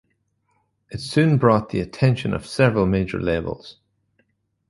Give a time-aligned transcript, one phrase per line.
[0.89, 3.77] It soon brought the attention of several major labels.